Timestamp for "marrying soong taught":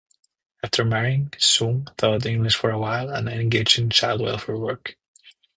0.83-2.25